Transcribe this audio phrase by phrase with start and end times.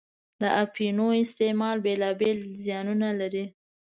[0.41, 3.45] د اپینو استعمال بېلا بېل زیانونه لري.